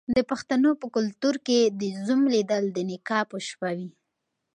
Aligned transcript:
د 0.15 0.17
پښتنو 0.29 0.69
په 0.81 0.87
کلتور 0.95 1.35
کې 1.47 1.59
د 1.79 1.83
زوم 2.05 2.21
لیدل 2.33 2.63
د 2.71 2.77
نکاح 2.89 3.23
په 3.31 3.37
شپه 3.47 3.69
وي. 3.77 3.89